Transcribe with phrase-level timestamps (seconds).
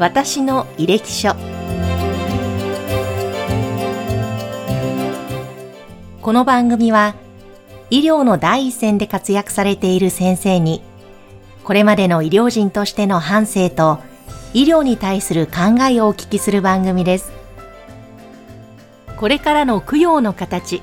[0.00, 1.36] 私の履歴書。
[6.20, 7.14] この番組は
[7.90, 10.82] 医療の第一線で活躍されている先生に
[11.62, 14.00] これまでの医療人としての反省と
[14.52, 17.32] 医療に対する考えをお聞きする番組です。
[19.16, 20.82] これからの供養の形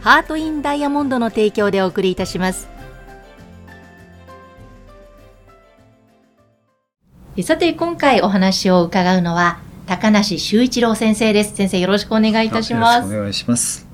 [0.00, 2.73] ハートインダイヤモンドの提供でお送りいたします。
[7.42, 11.56] さて今回お話を伺うのは高梨修一郎先生です。
[11.56, 13.12] 先生よろしくお願いいたします。
[13.12, 13.88] お願いします。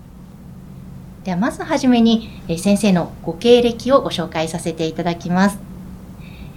[1.24, 5.58] ではまずはじめに先生のご経歴をご紹介させていただきます。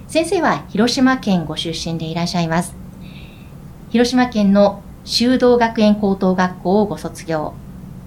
[0.08, 2.76] 先生は広島県ご出身でいらっしゃいます。
[3.88, 7.54] 広島県の修道学園高等学校をご卒業。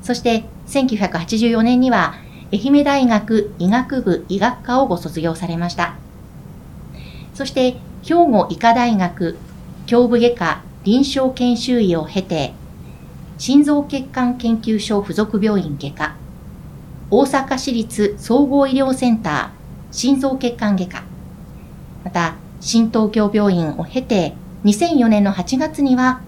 [0.03, 2.13] そして1984年には
[2.53, 5.95] 愛媛大学医学部医学科をご卒業されました。
[7.33, 9.37] そして兵庫医科大学
[9.85, 12.53] 胸部外科臨床研修医を経て、
[13.37, 16.15] 心臓血管研究所附属病院外科、
[17.09, 21.03] 大阪市立総合医療センター心臓血管外科、
[22.03, 24.33] また、新東京病院を経て、
[24.65, 26.21] 2004年の8月には、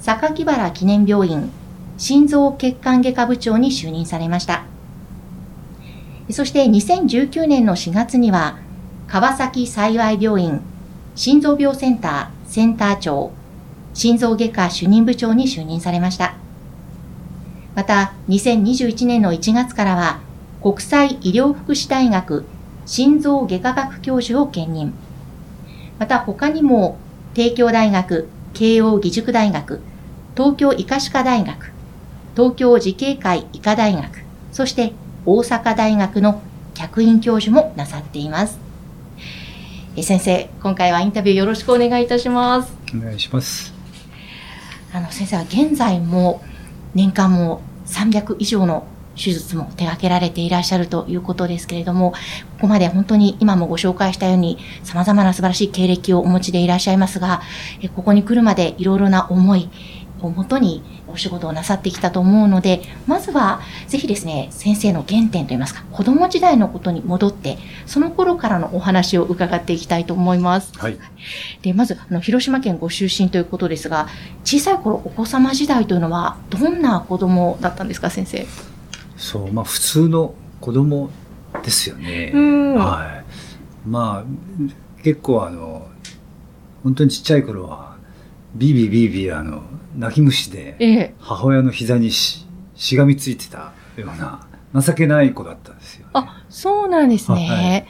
[0.00, 1.50] 榊原記念病院
[1.98, 4.64] 心臓血管外科部長に就任されました。
[6.30, 8.58] そして2019年の4月には、
[9.06, 10.60] 川崎幸病院
[11.16, 13.32] 心臓病センターセンター長、
[13.94, 16.34] 心臓外科主任部長に就任されました。
[17.74, 20.20] また、2021年の1月からは、
[20.62, 22.44] 国際医療福祉大学
[22.84, 24.92] 心臓外科学教授を兼任。
[25.98, 26.98] また他にも、
[27.32, 29.80] 帝京大学、慶応義塾大学、
[30.36, 31.72] 東京医科歯科大学、
[32.36, 34.04] 東京慈恵会医科大学、
[34.52, 34.92] そして
[35.24, 36.42] 大阪大学の
[36.74, 38.65] 客員教授もなさっています。
[39.98, 42.76] え先生、今回はインタビューよろしくお願いいたします。
[42.94, 43.72] お願いします。
[44.92, 46.42] あの先生は現在も
[46.94, 52.18] 年間も300以上の手術も手掛けられていらっしゃるということですけれども、こ
[52.62, 57.40] こまで本当に今もご紹介したように様々な素晴らしい経歴をお持ちでいらっしゃいますが、
[57.94, 59.70] ここに来るまでいろいろな思い
[60.20, 70.72] をもとにお仕事をなさってきたと思うので、まずはぜひですね、先生の原点といいますか、子供時代のことに戻って、その頃からのお話を伺っていきたいと思います。
[70.78, 70.98] はい。
[71.62, 74.08] で、まず、あの、広島県ご出身ということですが、
[74.44, 78.46] 小さい頃お子様時代というのは、どんな子供だったんですか、先生？
[79.16, 81.10] そう、まあ、普通の子供
[81.62, 82.32] ですよね。
[82.76, 83.22] は
[83.84, 83.88] い。
[83.88, 85.86] まあ、結構あの、
[86.82, 87.95] 本当にちっちゃい頃は、
[88.54, 89.62] ビービービービーあの、
[89.96, 92.46] 泣き虫で、母親の膝にし
[92.76, 94.46] しがみついてたような
[94.80, 97.86] 情けない子だったんですよ、ね、あそうなんですね、はい、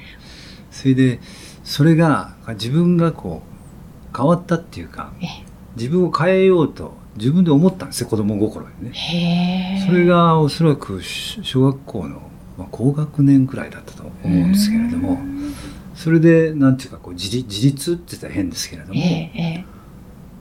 [0.71, 1.21] それで
[1.65, 5.13] それが自分がこう変わったっていうか
[5.77, 9.85] 自分を変えようと自分で思ったんですよ子供心にね。
[9.87, 12.21] それがおそらく小学校の、
[12.57, 15.19] まあ、高学年くらいだったと思うんですけれども
[15.95, 19.01] それでなんていうかこう自自立って言ったら変ですけれども、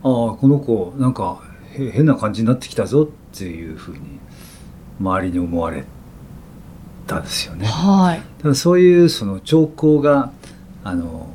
[0.06, 1.42] ああこの子なんか
[1.74, 4.20] 変な感じになってきたぞっていうふうに
[5.00, 5.84] 周りに思われ
[7.08, 7.66] たんですよね。
[7.66, 10.32] はい、ただそういうその兆候が
[10.84, 11.28] あの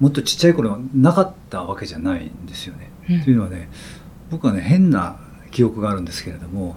[0.00, 2.90] もっとちっちゃい頃なかったわけじゃないんですよね。
[3.08, 3.70] うん、というのはね
[4.30, 5.16] 僕はね変な
[5.50, 6.76] 記憶があるんですけれども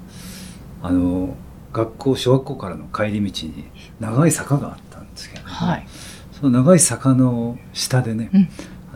[0.82, 1.36] あの
[1.74, 3.66] 学校小学校からの帰り道に
[4.00, 5.86] 長い坂があったんですけど、ね、はい、
[6.32, 8.50] その長い坂の下でね、うん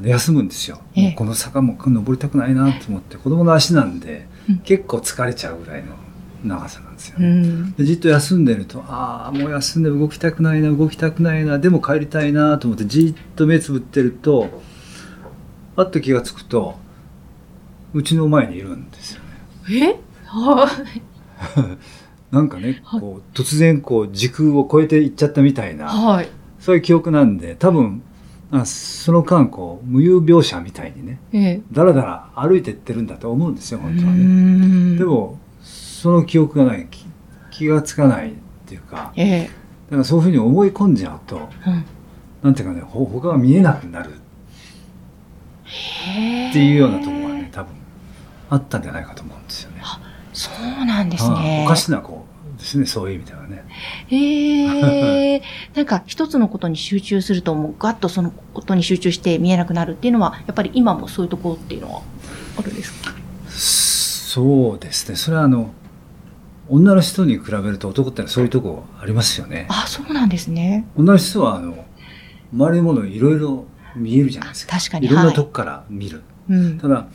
[0.10, 5.94] 休むんですよ、ええ、この坂も登りたくないなと思って子供の足なんで、うん、結構疲れちゃうぐらいの
[6.44, 14.62] 長さなんですよね、うん、でじっと休んでるとああもう休んで動きたくないな動きたくないなでも帰りたいなと思ってじっと目つぶってると
[15.76, 16.76] あっと気が付くと
[17.94, 19.30] うちの前にいるんですよね。
[19.70, 20.00] え？
[20.26, 21.02] はい。
[22.32, 26.30] なんかね、こう突然こう時空を超えていっちゃったみたいな、はい、
[26.62, 28.11] そういう記憶なんで多分あ
[28.66, 34.98] その間こう無有描写みたいにね、ええ、だらだら歩いてってるんだと思うんですよ本当はね。
[34.98, 36.88] でもその記憶がない
[37.52, 38.34] 気がつかないっ
[38.66, 39.50] ていうか、ええ、だ
[39.92, 41.40] からそういうふうに思い込んじゃうと、う
[41.70, 41.86] ん、
[42.44, 44.18] なんていうかねほ他が見えなくなるっ
[46.54, 47.74] ていうようなところがね多分
[48.50, 49.82] あったんじゃないかと思うんですよね。
[50.34, 51.64] そうなんですね。
[51.66, 52.32] おかしなこう
[52.62, 53.66] ですね、そういう意味ではね。
[54.16, 55.42] へえ。
[55.76, 62.02] なんか一つのことに集中すると、もうガッとそのことに集中して見えなくなるっていうのは、やっぱり今もそういうところっていうのは
[62.58, 63.14] あるんですか？
[63.50, 65.16] そうですね。
[65.16, 65.72] それはあの、
[66.70, 69.66] 女の人に比べると男ってそういうとこありますよね。
[69.70, 70.86] あ、そうなんですね。
[70.96, 71.86] 女の人はあの、
[72.54, 73.66] 周りのものいろいろ
[73.96, 74.78] 見えるじゃないですか。
[74.78, 75.08] 確かに。
[75.08, 76.24] いろんなとこから見る。
[76.50, 77.08] ううんただ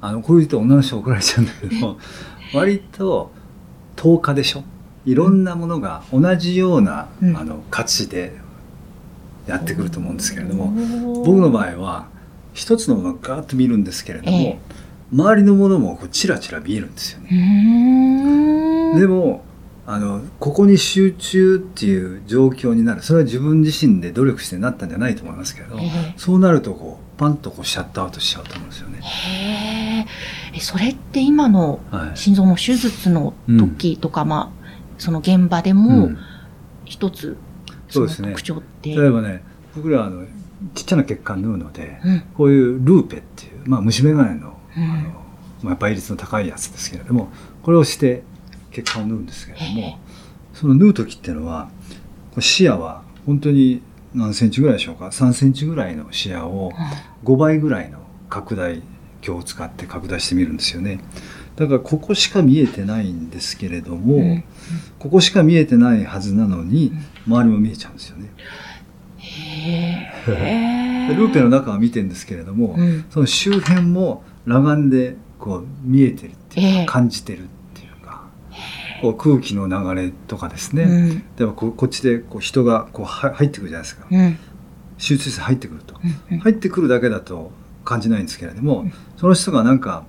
[0.00, 1.98] あのこういうと女の人は怒られちゃうんだけど
[2.54, 3.32] 割と
[3.96, 4.62] 10日でしょ？
[5.08, 7.36] いろんなものが同じような、うん。
[7.36, 8.36] あの価値で
[9.46, 12.08] やってくると思うんですけれども、も僕の場合は
[12.52, 14.58] 一つのものをガーッと見るんですけれども、ええ。
[15.10, 17.28] 周りのものもこうチラチラ見えるんですよね。
[17.32, 19.00] うーん。
[19.00, 19.42] でも
[19.86, 23.02] あのここに集中っていう状況になる。
[23.02, 26.14] それは自分自身で努力してなったんじゃないと思いますけど、ええ。
[26.18, 30.06] そうなるとこうパンとこうシャットアウトしちゃうと思うんですよね。
[30.54, 32.16] えそれって今のはい。
[32.18, 34.57] 心臓の手術の時とか、まあ
[34.98, 36.18] その現場でうもん。
[36.84, 37.36] 一つ
[37.88, 38.28] そうですね。
[38.28, 39.42] の特徴って、例えばね
[39.74, 40.26] 僕らはあの
[40.74, 42.20] ちっちゃな血管縫うのでうん。
[42.34, 44.82] こういうルーペっていう、まあ、虫眼鏡のうん。
[44.82, 45.24] あの、
[45.62, 47.28] まあ、倍率の高いやつですけれども
[47.62, 48.22] これをして
[48.70, 49.74] 血管を縫うんですけれどええ。
[49.90, 49.98] も
[50.52, 51.68] その縫う時っていうのは
[52.40, 53.82] 視野は本当に
[54.14, 56.72] 何センチぐらいでしょうか？3センチぐらいの視野を
[57.24, 57.98] 5倍ぐらいの
[58.30, 58.82] 拡大
[59.20, 61.00] 鏡を使って拡大してみるんですよね
[61.58, 64.22] だからここしか見えてないんですけれども、うん。
[64.22, 64.44] うん
[64.98, 66.92] ここしか見えてないはずなのに
[67.24, 68.30] 周りも見えちゃうんですよね。
[69.16, 73.04] へえでルーペの中は見てるんですけれども、うん。
[73.08, 78.24] その周辺も裸眼でこう見えてるっていうか、ええ感じてるっていうか
[79.00, 81.22] こう空気の流れとかですね、うん。
[81.36, 84.36] でもここっちでこう人がこうは入ってくるじゃないですか、うん。
[84.98, 85.94] 手術室に入ってくると、
[86.32, 86.38] うん。
[86.40, 87.52] 入ってくるだけだと
[87.84, 88.92] 感じないんですけれども、うん。
[89.16, 90.04] その人がなんか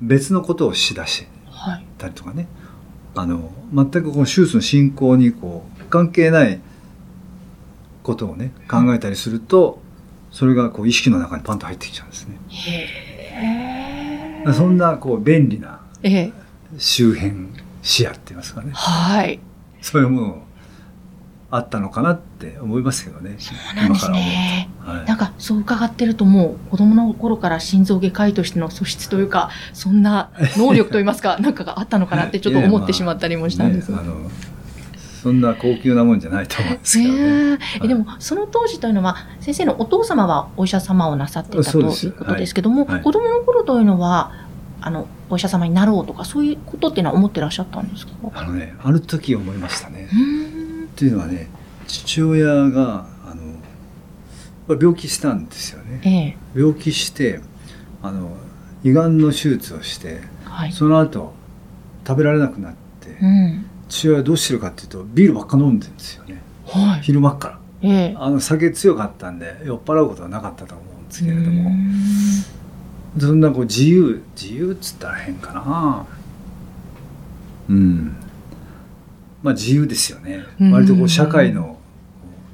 [0.00, 1.86] 別のことをしだしはい。
[1.98, 2.48] たりとかね。
[3.14, 6.60] あの全くこの手術の進行にこう関係ない
[8.02, 9.80] ことをね考えたりすると、
[10.30, 12.38] それがこう意識の中にパンと入ってきちゃうんですね。
[12.48, 16.32] へえそんなこう便利なええ。
[16.78, 17.48] 周辺
[17.82, 18.70] 視野って言いますかね。
[18.72, 19.40] はい。
[19.82, 20.42] そういうもの
[21.52, 23.34] あったのかなって思いますけどね。
[23.38, 24.70] そうなんですね。
[24.78, 33.92] はい、なんかそう伺ってるともう子供の頃から心臓外科医としての素質というかそんな能力といいますか なんかがあったのかなってちょっと思ってしまったりもしたんです
[35.22, 37.20] そんな高級なもんじゃないと思うんですけどね。
[37.20, 43.02] ね ええでもその当時というのは先生のお父様はお医者様をなさってたということですけども、はいはい。
[43.02, 44.32] 子供の頃というのは
[44.80, 48.12] あのお医者様になろうとかそういうことっていうのは思ってらっしゃったんですか？
[48.34, 50.08] あのねある時思いましたね。
[50.10, 50.16] う。
[50.16, 50.39] ー
[51.00, 51.48] んというのはね
[51.86, 53.42] 父親があの
[54.68, 56.00] まあ病気したんですよね。
[56.04, 56.36] ええ。
[56.54, 57.40] 病気して
[58.02, 58.36] あの
[58.84, 60.72] 胃がんの手術をしてはい。
[60.72, 61.32] その後
[62.06, 63.66] 食べられなくなって、うん。
[63.88, 66.42] 父親はどうしてるかっていうとビールばっか飲んでるんですよね。
[66.66, 67.00] はい。
[67.00, 67.58] 昼間っから。
[67.82, 68.14] ええ。
[68.18, 71.70] あの酒強かったんで酔っ払うことはなかったと思うんですけれども。
[71.70, 71.82] ん。
[73.18, 76.06] そんなこう自由自由っつったら変かな。
[77.70, 78.16] うん
[79.42, 80.44] まあ自由ですよね。
[80.60, 80.72] うん。
[80.72, 81.78] 割とこう社会の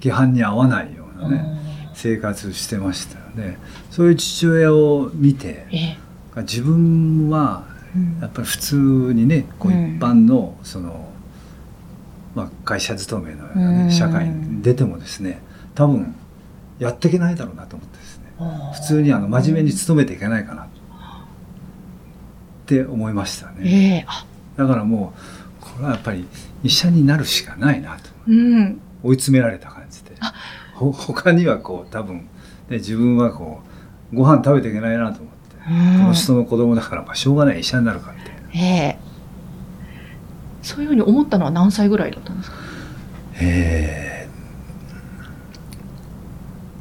[0.00, 1.42] 規範に合わないようなね
[1.88, 3.58] あ生活してましたよね。
[3.90, 5.66] そういう父親を見て
[6.36, 8.18] 自分はうん。
[8.20, 9.98] やっぱり普通にねこう一うん。
[9.98, 11.08] 般のその、
[12.34, 13.86] まあ、会社勤めのような、うん。
[13.88, 15.40] ね、社会に出てもですね
[15.74, 16.14] 多分
[16.78, 18.24] やっていけないだろうなと思ってですね。
[18.74, 20.66] 普通にあの真面目に勤めていけないかなっ
[22.66, 24.06] て思いましたね。
[24.58, 25.20] だからもう
[25.76, 26.26] これはやっぱり
[26.62, 28.34] 医者になるしかないなとう。
[28.34, 28.80] ん。
[29.02, 30.12] 追い詰められた感じで。
[30.20, 30.32] あ。
[30.74, 32.16] ほ他にはこう多分、
[32.68, 33.60] ね、自分はこ
[34.12, 35.56] うご飯食べていけないなと思って。
[35.70, 36.00] うん。
[36.02, 38.40] この人の子供だから、まあ、しょうがない医者になるかみたいな。
[38.54, 38.98] ええ。
[40.62, 42.56] そういうふうに思ったのは何歳ぐらいだったんですか？
[43.40, 44.16] えー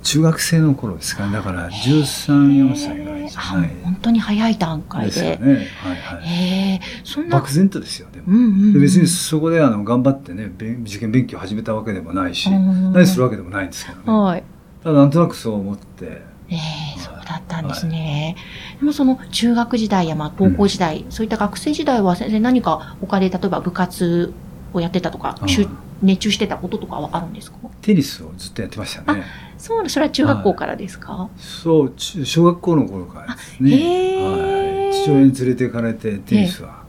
[0.03, 1.33] 中学生の頃ですかね。
[1.33, 5.37] だから13、4歳ぐらいじゃないあ本当に早い段階ですよで。
[5.37, 5.67] ね。
[5.81, 6.27] はいはい。
[6.27, 7.37] ええそんな。
[7.37, 8.25] 漠然とですよ、でも。
[8.27, 14.03] うんうん別にそこであの頑張ってね、べ受験勉強を始めたわけでもないし、うん何するわけでもないんですけどね。
[14.05, 14.43] はい。
[14.83, 18.35] ただなんとなくそう思って、ええそうだったんですね。
[18.79, 24.33] でもその中学時代やまあ高校時代、そういった学生時代は先生何か他で例えば部活
[24.77, 25.37] をやってたとか、
[26.01, 27.57] 熱中してたこととかはあるんですか？
[27.81, 29.23] テニスをずっとやってましたね。
[29.57, 33.71] そうそれは中学校からですか、そう、中小学校の頃からですね。
[34.17, 34.93] はい。
[34.93, 36.83] 父親に連れて行かれてテニスは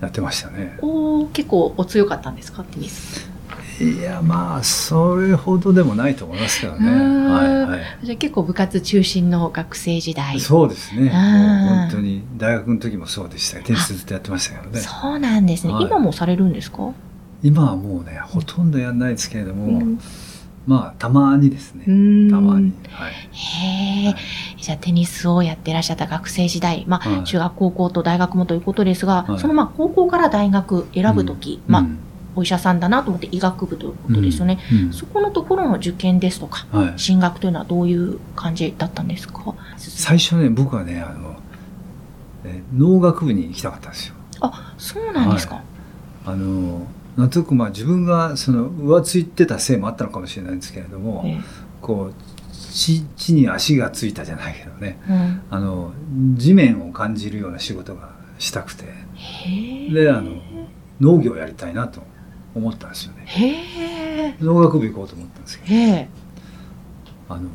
[0.00, 0.78] やってましたね。
[0.80, 2.62] おー結構お強かったんですか？
[2.64, 3.28] テニス。
[3.80, 6.90] いや、まあ、それほどでもないと思いますけどね。
[6.90, 7.80] はいはい。
[8.02, 10.40] じゃあ結構部活中心の学生時代。
[10.40, 11.02] そうですね。
[11.02, 14.80] もう本当に大学の時もそうでしたテニスずっとやってましたけどね。
[14.80, 15.72] そうなんですね。
[15.72, 16.92] はい今もされるんですか？
[17.42, 20.00] 今はもうね、ほとんどやんないですけれども、うん
[20.66, 21.84] まあ、たまにですね。
[21.88, 22.72] うんたまに。
[22.90, 23.12] はい。
[23.12, 24.14] へえ。
[24.60, 31.98] じゃあテニスをやってらっしゃった学生時代、まあ、はい中学高校と大学もということですが、はいそのまあ高校から大学選ぶとき、まあ、うん
[32.36, 34.58] お医者さんだなと思って医学部ということですよね。。
[34.70, 36.98] うんうんそこのところの受験ですとか、はい。
[36.98, 39.54] 進学というのはどういう感じだったんですか？
[39.78, 41.34] 最初ね僕はねあの
[42.44, 44.14] え農学部に行きたかったんですよ。
[44.40, 45.64] あそうなんですか、はい、
[46.26, 46.86] あの
[47.18, 51.40] なんとなくまあ自分がその浮ついてたせいもあったのかもしれないんですけれども、え
[51.82, 55.92] こう地地に足がついたじゃないけどね、うん、あの
[56.36, 58.84] 地面を感じるような仕事がしたくて。
[59.92, 60.40] であの
[61.00, 62.02] 農業をやりたいなと
[62.54, 64.36] 思ったんですよね。
[64.40, 66.06] 農学部行こうと思ったんですけ
[67.28, 67.34] ど。
[67.34, 67.48] あの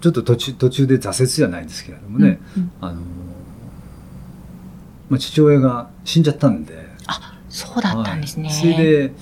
[0.00, 3.00] ちょっと途中途中で挫折じゃないんですけれどもね、うんうん、あの
[5.10, 6.89] まあ、父親が死んじゃったんであ
[7.50, 9.12] そうだったんですね、はい、それで、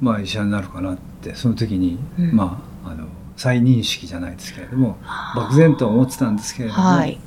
[0.00, 4.98] まあ、医者になるかなってその時に、うん、まああの再認識じゃないですけれども
[5.36, 7.18] 漠然と思ってたんですけれども、はい、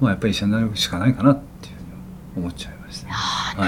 [0.00, 3.12] まあ、やっぱり医者になるしかないかなっていうふうに思っちゃいました、ね、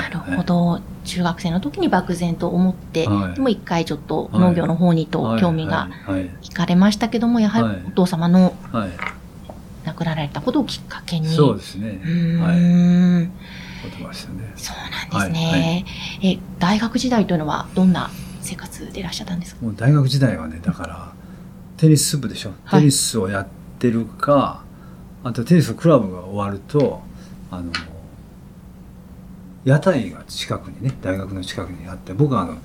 [0.02, 5.88] なるほど、はい、中学生の時に漠然と思って、はい、でも一回ちょっと農業の方にと興味が
[6.42, 6.50] い。
[6.50, 8.56] かれましたけどもやはりお父様の
[9.84, 12.00] 亡くなられたことをきっかけに、そうですね。
[12.40, 13.67] はい
[14.02, 14.52] ましたね。
[14.56, 14.76] そう
[15.20, 15.84] なんですね、
[16.22, 19.64] え大学時代というのはどんな生活でいらっしゃったんですか？
[19.64, 21.12] もう大学時代はねだから
[21.76, 23.46] テニス部でしょ、テニスをやっ
[23.78, 24.64] てるか
[25.24, 27.02] あとテニスのクラブが終わると
[27.50, 27.72] あの
[29.64, 32.58] 屋台が近くにね大学の近くにあって僕はあの、うん、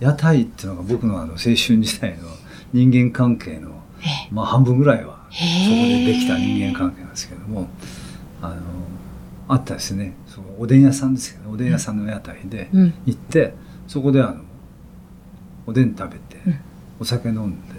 [0.00, 2.28] 屋台っていうのが僕のあの青春時代の
[2.72, 3.70] 人間関係の、
[4.30, 5.44] まあ、半分ぐらいはそこ
[5.88, 7.68] でできた人間関係なんですけども
[8.42, 8.56] あの
[9.48, 13.54] あったですねそのおでん屋さんですけどおでん屋さんの屋台で行って、うん、
[13.88, 14.44] そこであの
[15.66, 16.60] おでん食べて、うん、
[17.00, 17.74] お酒飲んで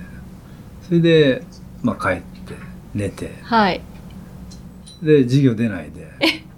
[0.83, 1.43] それで、
[1.81, 2.55] まあ、帰って
[2.93, 3.81] 寝て、はい、
[5.01, 6.11] で授業出ないで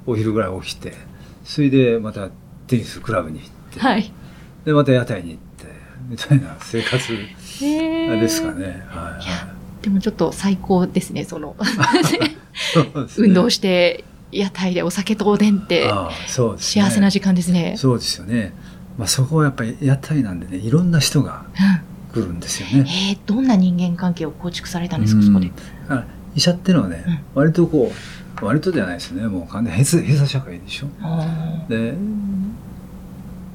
[0.07, 0.93] お昼ぐらい起きて
[1.43, 2.29] それでまた
[2.65, 4.12] テニスクラブに行って、はい、
[4.65, 5.65] でまた屋台に行って
[6.09, 8.83] みたいな生活ですかね。
[8.88, 9.19] は
[9.79, 11.55] い、でもちょっと最高ですねその。
[13.17, 14.03] 運動して
[14.34, 15.90] 屋台でお酒とおでんって
[16.28, 17.75] 幸せな時間ですね。
[17.78, 18.54] そうですよね。
[18.98, 21.46] まあそこはやっぱり屋台なんでねいろんな人が
[22.13, 22.80] 来るんですよね。
[22.80, 25.52] うん、えー、どんな人間関係を構築されたんですか、そこで？
[26.36, 27.92] 医者っていうのはね、うん、割とこ
[28.42, 30.88] う割とじゃないですねもう完全閉鎖社会でしょ。
[31.70, 31.94] で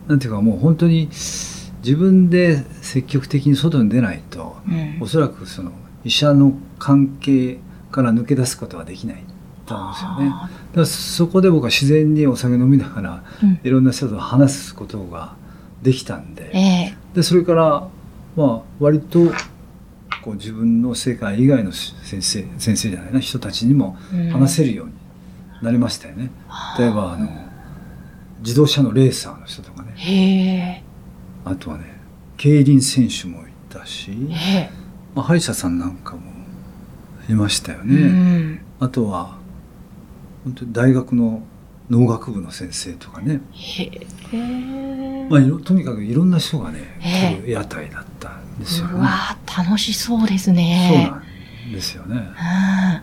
[0.07, 5.73] なんていうかもう本当に自分で積極的に外に出ないと、うん、おそらくその
[6.05, 7.59] 医者の関係
[7.91, 9.23] から抜け出すことはできない
[9.69, 10.27] と思うんですよね。
[10.29, 15.37] だからそこで僕は自然にお酒飲みながら、うん、いろんな人と話すことが
[15.83, 17.89] できたんでえー、でそれから
[18.37, 19.31] まあ割と
[20.23, 23.97] こう自分の世界以外の先生先生じゃないな人たちにも
[24.33, 24.93] 話せるように
[25.63, 26.31] なりましたよね。
[26.79, 27.29] うん、例えばあの
[28.41, 30.85] 自動車のレーサーの人とかね。
[31.45, 31.99] あとはね
[32.37, 34.11] 競輪選手もいたし、
[35.15, 36.21] まあ、歯医者さんなんかも
[37.29, 37.95] いましたよね。
[37.95, 39.38] うん、あとは
[40.49, 41.43] 本当に大学の
[41.91, 43.41] 農学部の先生とかね。
[45.29, 48.95] まあ、とにかくいろんな人がね来る屋台だったんですよね。
[48.95, 50.91] うわ楽しそうですね。
[50.91, 52.17] そうなんですよね。
[52.17, 53.03] うんは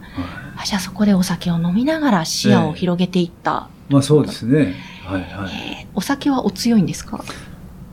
[0.63, 3.69] い、じゃあそこでお酒を飲みながら視野を広げていった。
[3.89, 4.73] えー、まあそうですね。
[5.03, 5.87] はいはい、えー。
[5.93, 7.23] お酒はお強いんですか？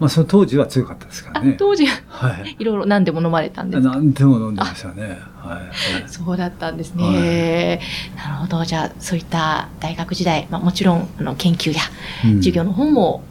[0.03, 1.55] まあその当時は強かったですからね。
[1.57, 3.91] 当時は、はい、いろいろ何でも飲まれたんですか？
[3.91, 5.21] 何でも飲んでましたね。
[5.37, 5.61] は
[6.05, 7.05] い、そうだったんですね。
[7.05, 8.65] はい、なるほど。
[8.65, 11.81] じゃあそういった大学時代、まあもちろんあの研究や
[12.39, 13.23] 授業の方も、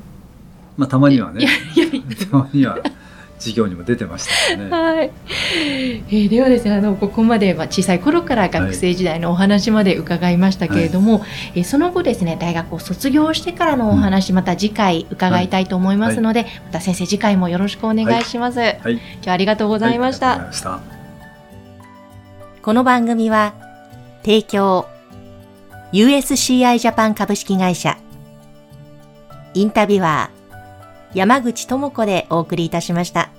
[0.77, 1.45] うん、まあたまにはね。
[2.31, 2.77] たまには。
[3.41, 4.69] 授業にも出てましたね。
[4.69, 5.11] はい。
[5.55, 18.59] えー、ではですね、あのここまでまあ小さい頃から学生時代のお話まで伺いましたけれども、はい、えー、その後ですね、大学を卒業してからのお話、うん、また次回伺いたいと思いますので、はい、また先生次回もよろしくお願いします。
[18.59, 20.51] はい、今日はありがとうございました。
[20.51, 20.79] した
[22.61, 23.55] この番組は
[24.23, 24.87] 提供
[25.93, 27.97] USCI ジャパン株式会社
[29.55, 30.40] インタビュアー
[31.13, 33.29] 山口智子でお送りいたしました。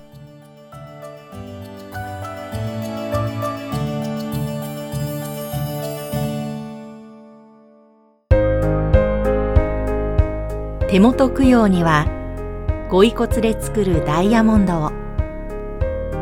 [10.87, 12.05] 手元供養には
[12.91, 14.91] ご遺骨で作るダイヤモンドを。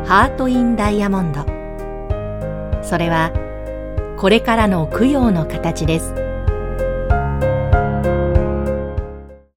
[0.06, 1.44] ハート・イン・ダイヤモンド。
[2.82, 3.30] それは
[4.16, 6.21] これからの供養の形です。